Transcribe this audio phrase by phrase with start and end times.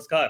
[0.00, 0.28] नमस्कार।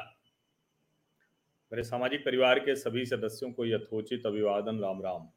[1.73, 5.29] मेरे सामाजिक परिवार के सभी सदस्यों को यथोचित अभिवादन राम राम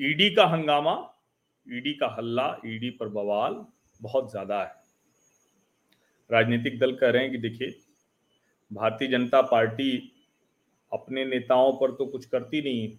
[0.00, 0.92] ईडी का हंगामा,
[1.66, 3.54] ईडी का हल्ला, ईडी पर बवाल
[4.00, 4.72] बहुत ज़्यादा है।
[6.30, 7.74] राजनीतिक दल कह रहे हैं कि देखिए,
[8.70, 9.92] भारतीय जनता पार्टी
[10.92, 12.96] अपने नेताओं पर तो कुछ करती नहीं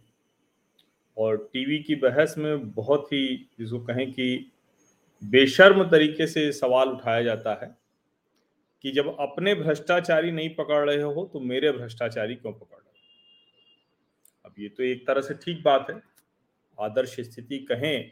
[1.17, 3.27] और टीवी की बहस में बहुत ही
[3.59, 4.51] जिसको कहें कि
[5.21, 7.79] बेशर्म तरीके से सवाल उठाया जाता है।
[8.83, 12.93] कि जब अपने भ्रष्टाचारी नहीं पकड़ रहे हो तो मेरे भ्रष्टाचारी क्यों पकड़ रहे हो?
[14.45, 16.01] अब ये तो एक तरह से ठीक बात है।
[16.79, 18.11] आदर्श स्थिति कहें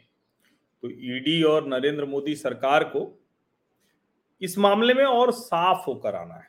[0.82, 3.02] तो ईडी और नरेंद्र मोदी सरकार को
[4.40, 6.48] इस मामले में और साफ़ होकर आना है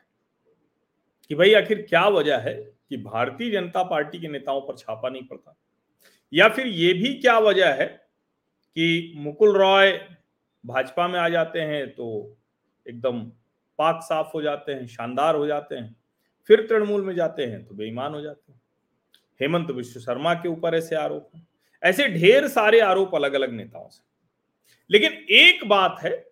[1.30, 2.54] कि भाई आखिर क्या वजह है
[2.88, 5.56] कि भारतीय जनता पार्टी के नेताओं पर छापा नहीं पड़ता?
[6.32, 7.86] या फिर ये भी क्या वजह है
[8.76, 9.92] कि मुकुल रॉय
[10.64, 12.36] भाजपा में आ जाते हैं तो
[12.86, 13.20] एकदम
[13.82, 15.96] पाक साफ़ हो जाते हैं, शानदार हो जाते हैं,
[16.48, 18.60] फिर तृणमूल में जाते हैं तो बेईमान हो जाते हैं।
[19.40, 21.46] हेमंत विश्व शर्मा के ऊपर ऐसे आरोप हैं।
[21.82, 24.02] ऐसे ढेर सारे आरोप अलग अलग नेताओं से।
[24.90, 26.30] लेकिन एक बात है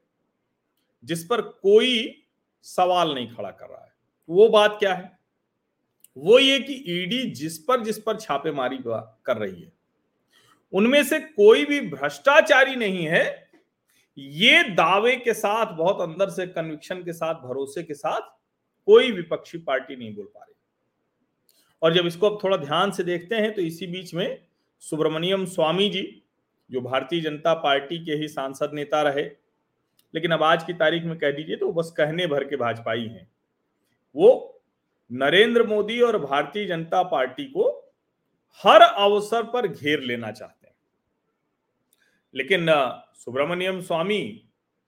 [1.04, 2.24] जिस पर कोई
[2.62, 3.92] सवाल नहीं खड़ा कर रहा है,
[4.28, 5.18] वो बात क्या है?
[6.18, 9.72] वो ये कि ईडी जिस पर जिस पर छापेमारी कर रही है,
[10.72, 13.49] उनमें से कोई भी भ्रष्टाचारी नहीं है
[14.20, 18.20] ये दावे के साथ, बहुत अंदर से कन्विक्शन के साथ, भरोसे के साथ
[18.88, 20.54] कोई विपक्षी पार्टी नहीं बोल पा रही।
[21.82, 24.38] और जब इसको अब थोड़ा ध्यान से देखते हैं तो इसी बीच में
[24.82, 26.02] सुब्रमण्यम स्वामी जी,
[26.70, 29.22] जो भारतीय जनता पार्टी के ही सांसद नेता रहे,
[30.14, 33.26] लेकिन अब आज की तारीख में कह दीजिए तो बस कहने भर के भाजपाई हैं
[34.14, 34.30] वो
[35.10, 37.68] नरेंद्र मोदी और भारतीय जनता पार्टी को
[38.64, 40.59] हर अवसर पर घेर लेना चाहते
[42.34, 42.66] लेकिन
[43.16, 44.46] सुब्रमण्यम स्वामी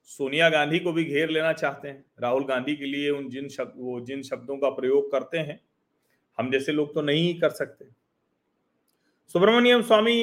[0.09, 3.75] सोनिया गांधी को भी घेर लेना चाहते हैं। राहुल गांधी के लिए उन जिन शब्द
[3.77, 5.61] वो जिन शब्दों का प्रयोग करते हैं,
[6.39, 7.85] हम जैसे लोग तो नहीं कर सकते।
[9.35, 10.23] सुब्रमण्यम स्वामी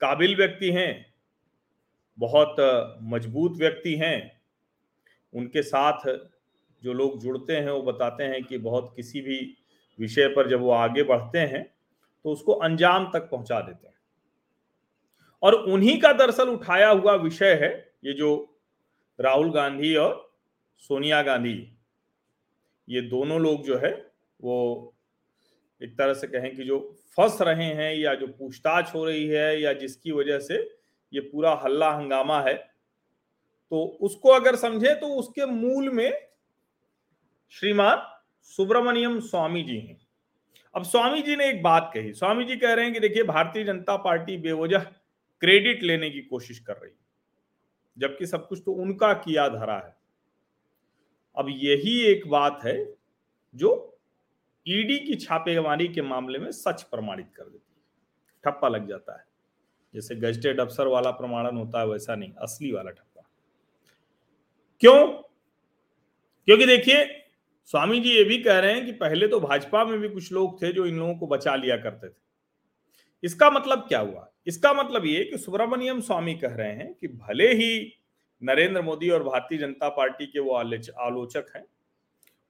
[0.00, 1.06] काबिल व्यक्ति हैं,
[2.18, 2.56] बहुत
[3.04, 4.40] मज़बूत व्यक्ति हैं।
[5.32, 6.06] उनके साथ
[6.82, 9.38] जो लोग जुड़ते हैं, वो बताते हैं कि बहुत किसी भी
[9.98, 11.62] विषय पर जब वो आगे बढ़ते हैं
[12.24, 13.94] तो उसको अंजाम तक पहुँचा देते हैं।
[15.42, 17.70] और उन्हीं का दरअसल उठाया हुआ विषय है
[18.04, 18.30] ये जो
[19.18, 20.32] राहुल गांधी और
[20.78, 21.56] सोनिया गांधी
[22.88, 23.90] ये दोनों लोग जो है,
[24.40, 24.94] वो
[25.80, 26.78] एक तरह से कहें कि जो
[27.16, 30.58] फंस रहे हैं या जो पूछताछ हो रही है या जिसकी वजह से
[31.12, 32.54] ये पूरा हल्ला हंगामा है
[33.72, 36.12] तो उसको अगर समझे तो उसके मूल में
[37.52, 38.02] श्रीमान
[38.42, 39.96] सुब्रमण्यम स्वामी जी हैं।
[40.74, 43.64] अब स्वामी जी ने एक बात कही। स्वामी जी कह रहे हैं कि देखिए, भारतीय
[43.64, 44.86] जनता पार्टी बेवजह
[45.40, 46.98] क्रेडिट लेने की कोशिश कर रही है।
[47.98, 49.96] जबकि सब कुछ तो उनका किया धरा है।
[51.36, 52.94] अब यही एक बात है
[53.54, 53.98] जो
[54.68, 57.82] ईडी की छापेमारी के मामले में सच प्रमाणित कर देती है।
[58.44, 59.24] ठप्पा लग जाता है।
[59.94, 63.30] जैसे गजटेड अफसर वाला प्रमाणन होता है, वैसा नहीं, असली वाला ठप्पा।
[64.80, 65.08] क्यों?
[66.44, 67.26] क्योंकि देखिए,
[67.64, 70.62] स्वामी जी ये भी कह रहे हैं कि पहले तो भाजपा में भी कुछ लोग
[70.62, 72.14] थे जो इन लोगों को बचा लिया करते थे।
[73.22, 74.29] इसका मतलब क्या हुआ?
[74.46, 77.92] इसका मतलब ये कि सुब्रमण्यम स्वामी कह रहे हैं कि भले ही
[78.42, 81.64] नरेंद्र मोदी और भारतीय जनता पार्टी के वो आलोचक हैं,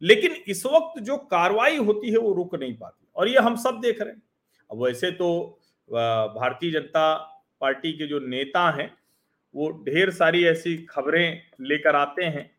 [0.02, 3.80] लेकिन इस वक्त जो कार्रवाई होती है वो रुक नहीं पाती और ये हम सब
[3.80, 4.22] देख रहे हैं।
[4.70, 5.58] अब वैसे तो
[5.88, 7.12] भारतीय जनता
[7.60, 8.90] पार्टी के जो नेता हैं,
[9.54, 12.50] वो ढेर सारी ऐसी खबरें लेकर आते हैं,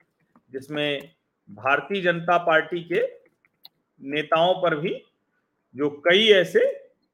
[0.52, 1.10] जिसमें
[1.50, 3.02] भारतीय जनता पार्टी के
[4.02, 4.94] नेताओं पर भी
[5.76, 6.60] जो कई ऐसे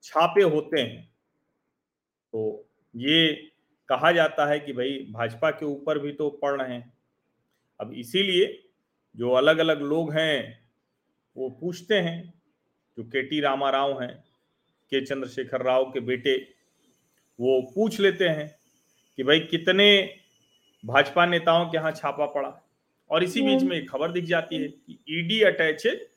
[0.04, 1.10] छापे होते हैं
[2.38, 3.34] तो ये
[3.90, 6.94] कहा जाता है कि भाई भाजपा के ऊपर भी तो पड़ रहे हैं।
[7.82, 8.70] अब इसीलिए
[9.16, 10.68] जो अलग अलग लोग हैं
[11.38, 12.34] वो पूछते हैं
[12.98, 14.24] जो के टी रामा राव हैं
[14.90, 16.54] के चंद्रशेखर राव के बेटे
[17.40, 18.60] वो पूछ लेते हैं
[19.18, 20.16] कि भाई कितने
[20.86, 22.64] भाजपा नेताओं के यहाँ छापा पड़ा?
[23.12, 26.08] और इसी बीच में एक खबर दिख जाती है कि ED attached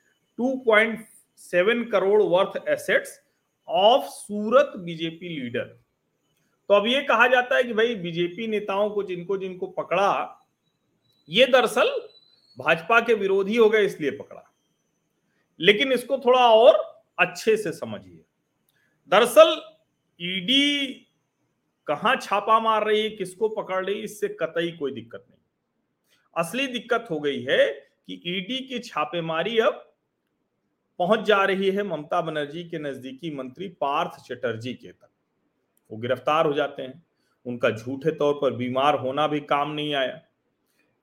[0.41, 3.21] 2.7 crore worth assets
[3.69, 5.81] of Surat BJP leader
[6.71, 10.41] तो अब ये कहा जाता है कि भाई बीजेपी नेताओं को जिनको जिनको पकड़ा,
[11.29, 11.89] ये दरअसल
[12.59, 14.43] भाजपा के विरोधी हो गए, इसलिए पकड़ा।
[15.61, 16.79] लेकिन इसको थोड़ा और
[17.19, 18.25] अच्छे से समझिए।
[19.13, 19.51] दरअसल
[20.21, 20.89] ईडी
[21.87, 25.41] कहाँ छापा मार रही है, किसको पकड़ रही इससे कतई कोई दिक्कत नहीं।
[26.37, 29.87] असली दिक्कत हो गई है कि ईडी की छापेमारी अब
[30.99, 35.09] पहुँच जा रही है ममता बनर्जी के नजदीकी मंत्री पार्थ चटर्जी के तक।
[35.91, 37.03] वो गिरफ़्तार हो जाते हैं।
[37.47, 40.21] उनका झूठे तौर पर बीमार होना भी काम नहीं आया।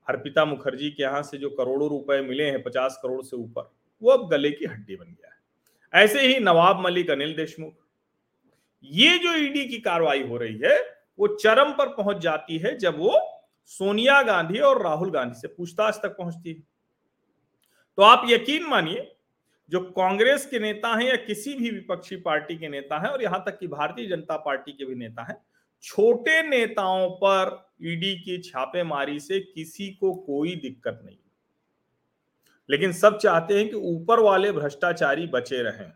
[0.08, 4.12] अर्पिता मुखर्जी के यहाँ से जो करोड़ों रुपए मिले हैं, पचास करोड़ से ऊपर, वो
[4.12, 7.74] अब गले की हड्डी बन गया है। ऐसे ही नवाब मलिक, अनिल देशमुख,
[8.84, 10.78] ये जो ईडी की कार्रवाई हो रही है,
[11.20, 13.20] वो चरम पर पहुँच जाती है जब वो
[13.66, 16.64] सोनिया गांधी और राहुल गांधी से पूछताछ तक पहुँचती है।
[17.98, 19.17] तो आप यकीन मानिए
[19.70, 23.44] जो कांग्रेस के नेता हैं या किसी भी विपक्षी पार्टी के नेता हैं और यहाँ
[23.46, 25.38] तक कि भारतीय जनता पार्टी के भी नेता हैं,
[25.84, 31.18] छोटे नेताओं पर ईडी की छापेमारी से किसी को कोई दिक्कत नहीं।
[32.70, 35.94] लेकिन सब चाहते हैं कि ऊपर वाले भ्रष्टाचारी बचे रहें।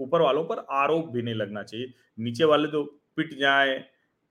[0.00, 2.84] ऊपर वालों पर आरोप भी नहीं लगना चाहिए। नीचे वाले तो
[3.16, 3.84] पिट जाए,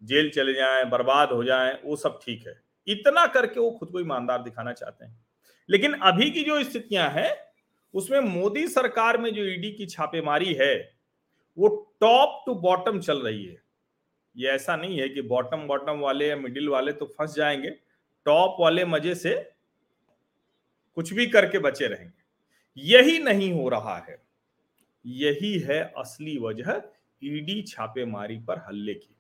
[0.04, 4.00] जेल चले जाए, बर्बाद हो जाए, वो सब ठीक है। इतना करके वो खुद को
[4.00, 5.26] ईमानदार दिखाना चाहते हैं।
[5.70, 7.46] लेकिन अभी की जो स्थितियाँ हैं
[7.96, 10.94] उसमें मोदी सरकार में जो ईडी की छापेमारी है,
[11.58, 13.62] वो टॉप टू बॉटम चल रही है।
[14.38, 17.70] ये ऐसा नहीं है कि बॉटम बॉटम वाले या मिडिल वाले तो फंस जाएँगे,
[18.26, 19.52] टॉप वाले मज़े से
[20.96, 22.24] कुछ भी करके बचे रहेंगे।
[22.78, 24.22] यही नहीं हो रहा है।
[25.06, 26.82] यही है असली वजह
[27.24, 29.16] ईडी छापेमारी पर हल्ले की।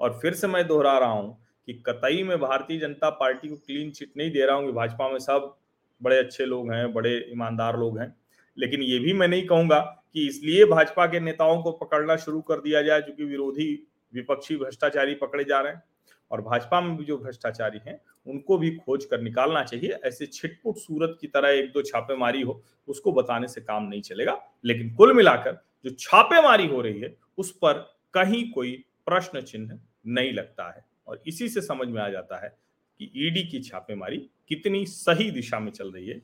[0.00, 3.90] और फिर से मैं दोहरा रहा हूँ कि कतई में भारतीय जनता पार्टी को क्लीन
[3.90, 5.56] चिट नहीं दे रहा हूँ कि भाजपा में सब
[6.02, 8.16] बड़े अच्छे लोग हैं, बड़े ईमानदार लोग हैं।
[8.58, 12.56] लेकिन ये भी मैं नहीं कहूँगा कि इसलिए भाजपा के नेताओं को पकड़ना शुरू कर
[12.56, 15.82] दिया जाए जो कि विरोधी विपक्षी भ्रष्टाचारी पकड़े जा रहे हैं।
[16.30, 20.76] और भाजपा में भी जो भ्रष्टाचारी हैं, उनको भी खोज कर निकालना चाहिए। ऐसे छिटपुट
[20.76, 25.12] सूरत की तरह एक दो छापेमारी हो, उसको बताने से काम नहीं चलेगा। लेकिन कुल
[25.12, 27.72] मिलाकर जो छापेमारी हो रही है, उस पर
[28.14, 32.58] कहीं कोई प्रश्न चिन्ह नहीं लगता है। और इसी से समझ में आ जाता है
[33.02, 34.16] कि ईडी की छापेमारी
[34.48, 36.22] कितनी सही दिशा में चल रही है,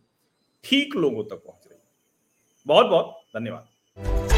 [0.64, 1.82] ठीक लोगों तक पहुँच रही है।
[2.66, 4.37] बहुत बहुत धन्यवाद।